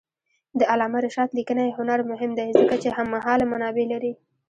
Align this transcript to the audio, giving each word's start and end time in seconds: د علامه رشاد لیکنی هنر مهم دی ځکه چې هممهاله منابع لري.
د 0.59 0.61
علامه 0.71 0.99
رشاد 1.05 1.29
لیکنی 1.39 1.69
هنر 1.77 1.99
مهم 2.11 2.31
دی 2.39 2.49
ځکه 2.59 2.75
چې 2.83 2.89
هممهاله 2.97 3.45
منابع 3.51 3.85
لري. 3.93 4.13